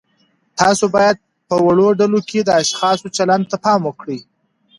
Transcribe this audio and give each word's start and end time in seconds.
تاسو 0.59 0.85
باید 0.95 1.17
په 1.47 1.55
وړو 1.65 1.87
ډلو 1.99 2.19
کې 2.29 2.39
د 2.43 2.49
اشخاصو 2.61 3.07
چلند 3.17 3.43
ته 3.51 3.57
پام 3.65 3.79
وکړئ. 3.85 4.19